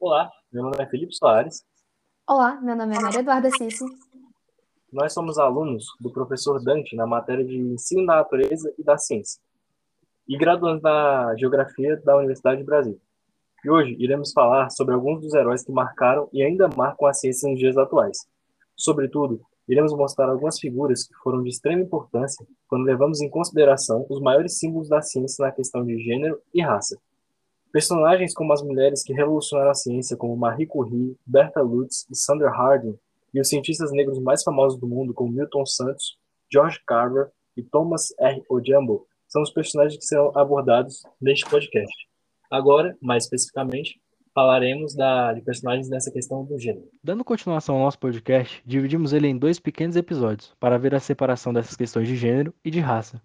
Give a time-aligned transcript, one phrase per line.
[0.00, 1.62] Olá, meu nome é Felipe Soares.
[2.26, 3.86] Olá, meu nome é Maria Eduarda Cício.
[4.90, 9.38] Nós somos alunos do professor Dante na matéria de Ensino da Natureza e da Ciência
[10.26, 12.98] e graduandos da Geografia da Universidade de Brasília.
[13.62, 17.46] E hoje iremos falar sobre alguns dos heróis que marcaram e ainda marcam a ciência
[17.50, 18.26] nos dias atuais.
[18.74, 24.18] Sobretudo, iremos mostrar algumas figuras que foram de extrema importância quando levamos em consideração os
[24.18, 26.98] maiores símbolos da ciência na questão de gênero e raça.
[27.72, 32.50] Personagens como as mulheres que revolucionaram a ciência, como Marie Curie, Berta Lutz e Sandra
[32.50, 32.98] Harding,
[33.32, 36.18] e os cientistas negros mais famosos do mundo, como Milton Santos,
[36.52, 38.42] George Carver e Thomas R.
[38.48, 41.94] Ojambo, são os personagens que serão abordados neste podcast.
[42.50, 44.00] Agora, mais especificamente,
[44.34, 46.88] falaremos da, de personagens nessa questão do gênero.
[47.02, 51.52] Dando continuação ao nosso podcast, dividimos ele em dois pequenos episódios para ver a separação
[51.52, 53.22] dessas questões de gênero e de raça.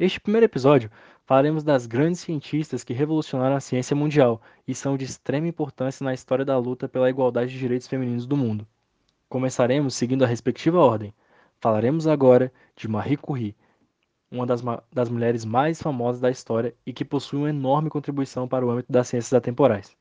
[0.00, 0.90] Este primeiro episódio
[1.26, 6.14] falaremos das grandes cientistas que revolucionaram a ciência mundial e são de extrema importância na
[6.14, 8.66] história da luta pela igualdade de direitos femininos do mundo.
[9.28, 11.12] Começaremos seguindo a respectiva ordem.
[11.58, 13.54] Falaremos agora de Marie Curie,
[14.30, 18.64] uma das, das mulheres mais famosas da história e que possui uma enorme contribuição para
[18.64, 19.94] o âmbito das ciências atemporais.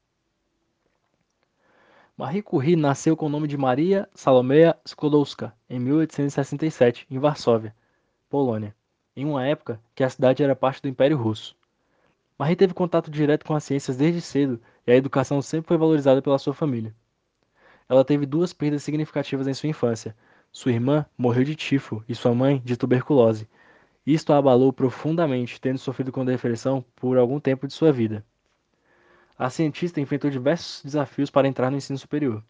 [2.16, 7.76] Marie Curie nasceu com o nome de Maria Salomea Sklodowska em 1867, em Varsóvia,
[8.30, 8.74] Polônia,
[9.22, 11.56] em uma época que a cidade era parte do Império Russo.
[12.38, 16.22] Marie teve contato direto com as ciências desde cedo e a educação sempre foi valorizada
[16.22, 16.94] pela sua família
[17.90, 20.16] ela teve duas perdas significativas em sua infância.
[20.52, 23.50] Sua irmã morreu de tifo e sua mãe de tuberculose.
[24.06, 28.24] Isto a abalou profundamente, tendo sofrido com depressão por algum tempo de sua vida.
[29.38, 32.44] A cientista enfrentou diversos desafios para entrar no ensino superior.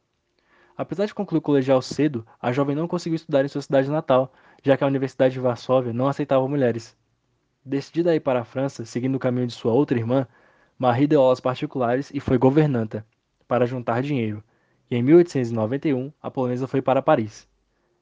[0.80, 4.32] Apesar de concluir o colegial cedo, a jovem não conseguiu estudar em sua cidade natal,
[4.64, 6.96] já que a Universidade de Varsóvia não aceitava mulheres.
[7.66, 10.26] Decidida a ir para a França, seguindo o caminho de sua outra irmã,
[10.78, 13.06] Marie deu aulas particulares e foi governanta,
[13.46, 14.42] para juntar dinheiro
[14.90, 17.48] e em 1891 a polonesa foi para Paris.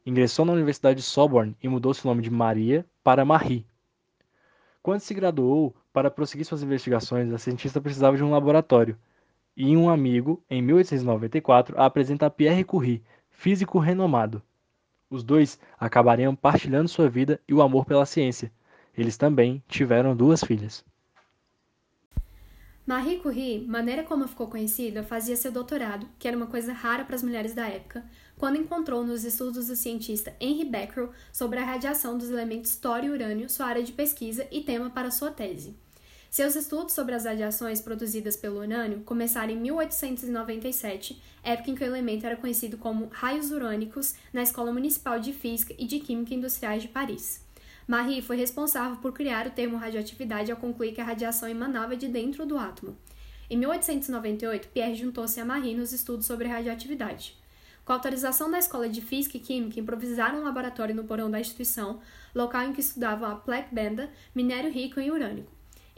[0.05, 3.65] Ingressou na Universidade de Sorbonne e mudou seu nome de Maria para Marie.
[4.81, 8.97] Quando se graduou, para prosseguir suas investigações, a cientista precisava de um laboratório,
[9.57, 14.39] e um amigo, em 1894, a apresenta Pierre Curie, físico renomado.
[15.09, 18.51] Os dois acabariam partilhando sua vida e o amor pela ciência.
[18.95, 20.85] Eles também tiveram duas filhas.
[22.85, 27.15] Marie Curie, maneira como ficou conhecida, fazia seu doutorado, que era uma coisa rara para
[27.15, 28.05] as mulheres da época,
[28.37, 33.17] quando encontrou nos estudos do cientista Henry Becquerel sobre a radiação dos elementos tório e
[33.17, 35.75] urânio sua área de pesquisa e tema para sua tese.
[36.29, 41.87] Seus estudos sobre as radiações produzidas pelo urânio começaram em 1897, época em que o
[41.87, 46.81] elemento era conhecido como raios urânicos na Escola Municipal de Física e de Química Industriais
[46.81, 47.45] de Paris.
[47.87, 52.09] Marie foi responsável por criar o termo radioatividade ao concluir que a radiação emanava de
[52.09, 52.97] dentro do átomo.
[53.49, 57.37] Em 1898, Pierre juntou-se a Marie nos estudos sobre radioatividade.
[57.85, 61.39] Com a autorização da Escola de Física e Química, improvisaram um laboratório no porão da
[61.39, 62.01] instituição,
[62.35, 65.47] local em que estudavam a plaque benda, minério rico em urânio.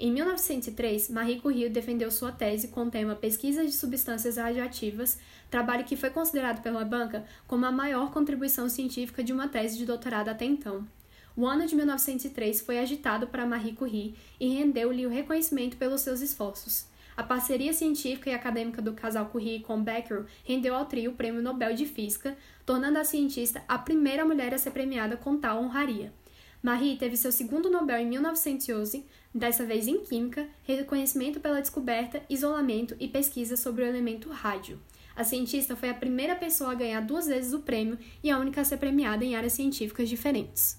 [0.01, 5.19] Em 1903, Marie Curie defendeu sua tese com o tema Pesquisa de Substâncias Radioativas,
[5.51, 9.85] trabalho que foi considerado pela banca como a maior contribuição científica de uma tese de
[9.85, 10.87] doutorado até então.
[11.35, 16.21] O ano de 1903 foi agitado para Marie Curie e rendeu-lhe o reconhecimento pelos seus
[16.21, 16.85] esforços.
[17.17, 21.41] A parceria científica e acadêmica do casal Curie com Becquerel rendeu ao trio o Prêmio
[21.41, 26.13] Nobel de Física, tornando a cientista a primeira mulher a ser premiada com tal honraria.
[26.61, 32.97] Marie teve seu segundo Nobel em 1911, dessa vez em Química, reconhecimento pela descoberta, isolamento
[32.99, 34.77] e pesquisa sobre o elemento rádio.
[35.15, 38.59] A cientista foi a primeira pessoa a ganhar duas vezes o prêmio e a única
[38.59, 40.77] a ser premiada em áreas científicas diferentes.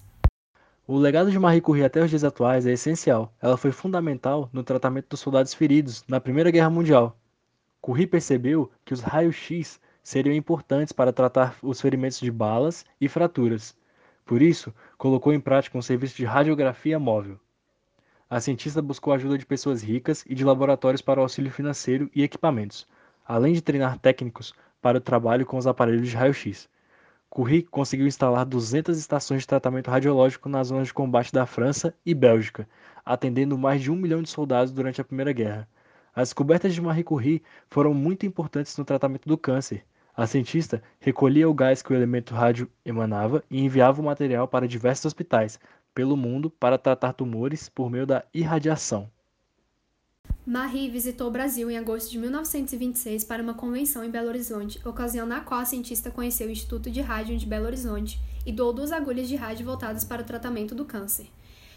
[0.87, 3.33] O legado de Marie Curie até os dias atuais é essencial.
[3.41, 7.17] Ela foi fundamental no tratamento dos soldados feridos na Primeira Guerra Mundial.
[7.79, 13.75] Curie percebeu que os raios-x seriam importantes para tratar os ferimentos de balas e fraturas.
[14.31, 17.37] Por isso, colocou em prática um serviço de radiografia móvel.
[18.29, 22.09] A cientista buscou a ajuda de pessoas ricas e de laboratórios para o auxílio financeiro
[22.15, 22.87] e equipamentos,
[23.27, 26.69] além de treinar técnicos para o trabalho com os aparelhos de raio-x.
[27.29, 32.13] Curie conseguiu instalar 200 estações de tratamento radiológico nas zonas de combate da França e
[32.13, 32.65] Bélgica,
[33.05, 35.67] atendendo mais de um milhão de soldados durante a Primeira Guerra.
[36.15, 39.83] As descobertas de Marie Curie foram muito importantes no tratamento do câncer.
[40.15, 44.67] A cientista recolhia o gás que o elemento rádio emanava e enviava o material para
[44.67, 45.59] diversos hospitais
[45.93, 49.09] pelo mundo para tratar tumores por meio da irradiação.
[50.45, 55.25] Marie visitou o Brasil em agosto de 1926 para uma convenção em Belo Horizonte, ocasião
[55.25, 58.91] na qual a cientista conheceu o Instituto de Rádio de Belo Horizonte e doou duas
[58.91, 61.27] agulhas de rádio voltadas para o tratamento do câncer.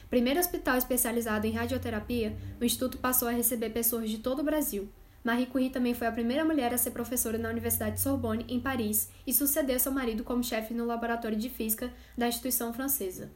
[0.09, 4.89] Primeiro hospital especializado em radioterapia, o Instituto passou a receber pessoas de todo o Brasil.
[5.25, 8.61] Marie Curie também foi a primeira mulher a ser professora na Universidade de Sorbonne, em
[8.61, 13.31] Paris, e sucedeu seu marido como chefe no laboratório de física da instituição francesa.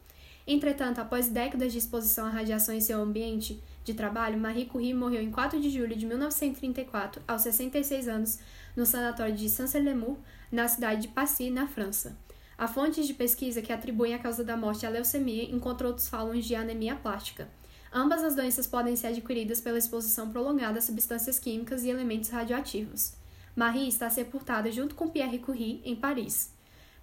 [0.46, 5.22] Entretanto, após décadas de exposição à radiação em seu ambiente de trabalho, Marie Curie morreu
[5.22, 8.38] em 4 de julho de 1934, aos 66 anos,
[8.76, 10.18] no sanatório de Saint-Célemur,
[10.52, 12.18] na cidade de Passy, na França.
[12.58, 16.38] Há fontes de pesquisa que atribuem a causa da morte à leucemia, enquanto outros falam
[16.38, 17.48] de anemia plástica.
[17.92, 23.14] Ambas as doenças podem ser adquiridas pela exposição prolongada a substâncias químicas e elementos radioativos.
[23.56, 26.52] Marie está sepultada junto com Pierre Curie em Paris.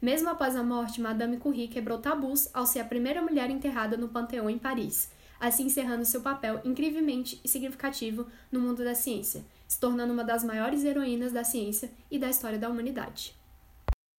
[0.01, 4.09] Mesmo após a morte, Madame Curie quebrou tabus ao ser a primeira mulher enterrada no
[4.09, 5.09] Panteão em Paris,
[5.39, 10.83] assim encerrando seu papel incrivelmente significativo no mundo da ciência, se tornando uma das maiores
[10.83, 13.35] heroínas da ciência e da história da humanidade.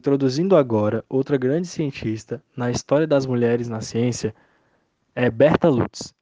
[0.01, 4.35] Introduzindo agora outra grande cientista na história das mulheres na ciência,
[5.15, 6.13] é Berta Lutz,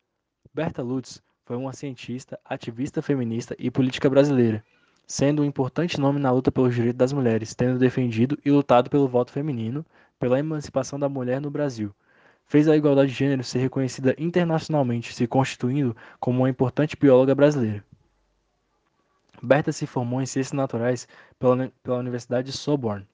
[0.54, 4.64] Berta Lutz foi uma cientista, ativista feminista e política brasileira,
[5.04, 9.08] sendo um importante nome na luta pelos direitos das mulheres, tendo defendido e lutado pelo
[9.08, 9.84] voto feminino,
[10.16, 11.92] pela emancipação da mulher no Brasil.
[12.46, 17.84] Fez a igualdade de gênero ser reconhecida internacionalmente, se constituindo como uma importante bióloga brasileira.
[19.42, 23.04] Berta se formou em Ciências Naturais pela, pela Universidade de Sorbonne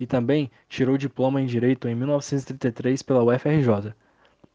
[0.00, 3.94] e também tirou diploma em Direito em 1933 pela UFRJ.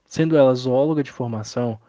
[0.06, 1.80] Sendo ela zoóloga de formação,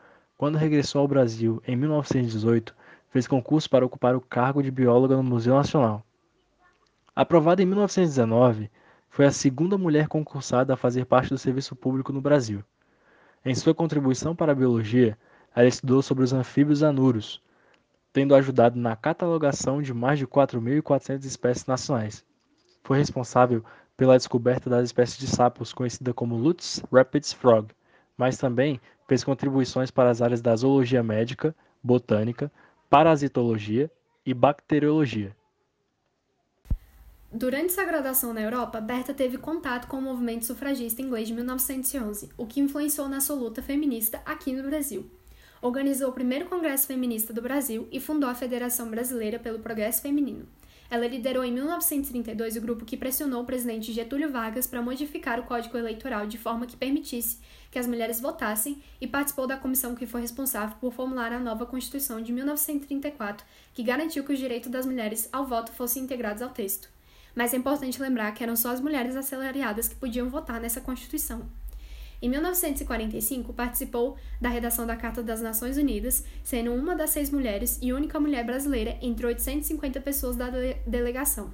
[0.41, 2.75] quando regressou ao Brasil em 1918,
[3.11, 6.03] fez concurso para ocupar o cargo de bióloga no Museu Nacional.
[7.15, 8.71] Aprovada em 1919,
[9.11, 12.65] foi a segunda mulher concursada a fazer parte do serviço público no Brasil.
[13.45, 15.19] Em sua contribuição para a biologia,
[15.55, 17.43] ela estudou sobre os anfíbios anuros,
[18.11, 22.25] tendo ajudado na catalogação de mais de 4.400 espécies nacionais.
[22.83, 23.63] Foi responsável
[23.95, 27.69] pela descoberta das espécies de sapos conhecida como Lutz rapids frog,
[28.21, 28.79] mas também
[29.09, 32.53] fez contribuições para as áreas da zoologia médica, botânica,
[32.91, 33.91] parasitologia
[34.27, 35.35] e bacteriologia.
[37.33, 42.29] Durante sua graduação na Europa, Berta teve contato com o movimento sufragista inglês de 1911,
[42.37, 45.11] o que influenciou na sua luta feminista aqui no Brasil.
[45.63, 50.47] Organizou o primeiro Congresso Feminista do Brasil e fundou a Federação Brasileira pelo Progresso Feminino.
[50.91, 55.45] Ela liderou em 1932 o grupo que pressionou o presidente Getúlio Vargas para modificar o
[55.45, 57.39] Código Eleitoral de forma que permitisse
[57.71, 61.65] que as mulheres votassem e participou da comissão que foi responsável por formular a nova
[61.65, 66.51] Constituição de 1934, que garantiu que os direitos das mulheres ao voto fossem integrados ao
[66.51, 66.91] texto.
[67.37, 71.49] Mas é importante lembrar que eram só as mulheres assalariadas que podiam votar nessa Constituição.
[72.23, 77.79] Em 1945, participou da redação da Carta das Nações Unidas, sendo uma das seis mulheres
[77.81, 80.51] e única mulher brasileira entre 850 pessoas da
[80.87, 81.51] delegação,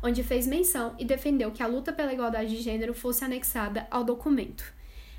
[0.00, 4.04] onde fez menção e defendeu que a luta pela igualdade de gênero fosse anexada ao
[4.04, 4.64] documento.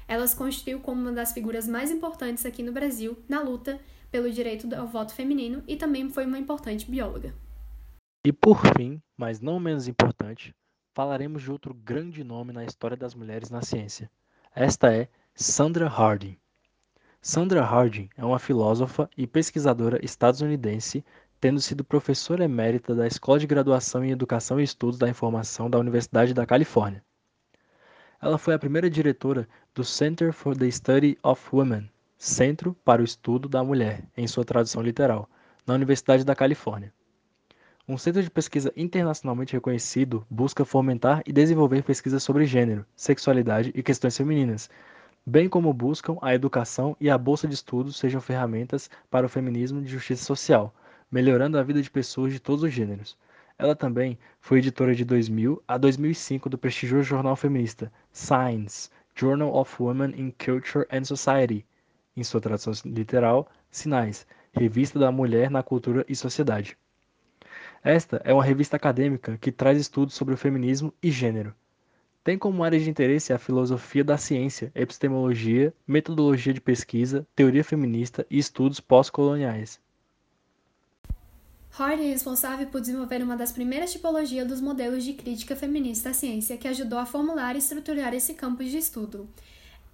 [0.07, 4.31] Ela se constituiu como uma das figuras mais importantes aqui no Brasil na luta pelo
[4.31, 7.35] direito ao voto feminino e também foi uma importante bióloga.
[8.25, 10.55] E por fim, mas não menos importante,
[10.95, 14.09] falaremos de outro grande nome na história das mulheres na ciência,
[14.55, 16.37] esta é Sandra Harding.
[17.21, 21.03] Sandra Harding é uma filósofa e pesquisadora estadunidense,
[21.41, 25.77] tendo sido professora emérita da Escola de Graduação em Educação e Estudos da Informação da
[25.77, 27.03] Universidade da Califórnia.
[28.21, 33.05] Ela foi a primeira diretora do Center for the Study of Women, Centro para o
[33.05, 35.29] Estudo da Mulher, em sua tradução literal,
[35.67, 36.93] na Universidade da Califórnia.
[37.87, 43.83] Um centro de pesquisa internacionalmente reconhecido busca fomentar e desenvolver pesquisas sobre gênero, sexualidade e
[43.83, 44.71] questões femininas,
[45.23, 49.83] bem como buscam a educação e a bolsa de estudos sejam ferramentas para o feminismo
[49.83, 50.73] de justiça social,
[51.11, 53.15] melhorando a vida de pessoas de todos os gêneros.
[53.55, 59.75] Ela também foi editora de 2000 a 2005 do prestigioso jornal feminista Science, Journal of
[59.79, 61.63] Women in Culture and Society,
[62.17, 66.75] em sua tradução literal, Sinais, Revista da Mulher na Cultura e Sociedade.
[67.85, 71.53] Esta é uma revista acadêmica que traz estudos sobre o feminismo e gênero.
[72.23, 78.25] Tem como área de interesse a filosofia da ciência, epistemologia, metodologia de pesquisa, teoria feminista
[78.27, 79.79] e estudos pós-coloniais.
[81.69, 86.13] Hard é responsável por desenvolver uma das primeiras tipologias dos modelos de crítica feminista à
[86.15, 89.29] ciência que ajudou a formular e estruturar esse campo de estudo.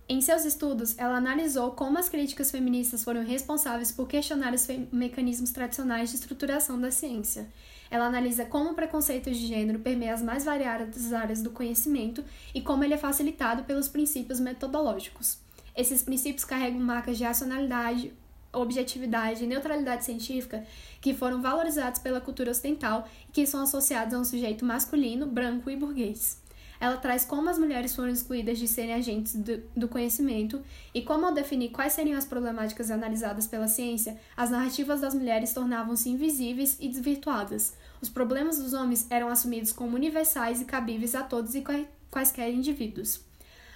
[0.07, 5.51] Em seus estudos, ela analisou como as críticas feministas foram responsáveis por questionar os mecanismos
[5.51, 7.49] tradicionais de estruturação da ciência.
[7.91, 12.23] Ela analisa como o preconceito de gênero permeia as mais variadas áreas do conhecimento
[12.55, 15.37] e como ele é facilitado pelos princípios metodológicos.
[15.75, 18.13] Esses princípios carregam marcas de racionalidade,
[18.53, 20.65] objetividade e neutralidade científica
[21.01, 25.69] que foram valorizados pela cultura ocidental e que são associados a um sujeito masculino, branco
[25.69, 26.41] e burguês.
[26.81, 30.59] Ela traz como as mulheres foram excluídas de serem agentes do, do conhecimento
[30.91, 35.53] e como, ao definir quais seriam as problemáticas analisadas pela ciência, as narrativas das mulheres
[35.53, 37.75] tornavam-se invisíveis e desvirtuadas.
[38.01, 41.63] Os problemas dos homens eram assumidos como universais e cabíveis a todos e
[42.09, 43.21] quaisquer indivíduos.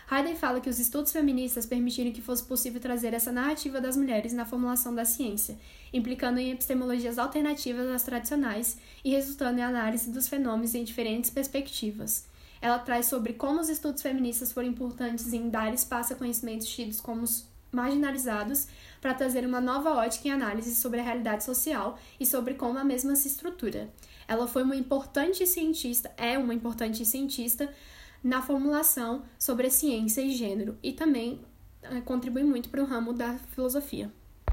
[0.10, 4.34] Hayden fala que os estudos feministas permitiram que fosse possível trazer essa narrativa das mulheres
[4.34, 5.58] na formulação da ciência,
[5.92, 12.26] implicando em epistemologias alternativas às tradicionais e resultando em análise dos fenômenos em diferentes perspectivas.
[12.62, 17.02] Ela traz sobre como os estudos feministas foram importantes em dar espaço a conhecimentos tidos
[17.02, 17.26] como
[17.72, 18.68] marginalizados
[19.02, 22.84] para trazer uma nova ótica e análise sobre a realidade social e sobre como a
[22.84, 23.90] mesma se estrutura.
[24.28, 27.70] Ela foi uma importante cientista, é uma importante cientista
[28.24, 31.42] na formulação sobre a ciência e gênero e também
[31.84, 34.12] eh, contribui muito para o ramo da filosofia.